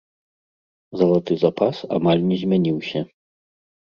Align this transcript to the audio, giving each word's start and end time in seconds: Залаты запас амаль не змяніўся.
Залаты 1.01 1.37
запас 1.43 1.81
амаль 1.99 2.27
не 2.31 2.37
змяніўся. 2.45 2.99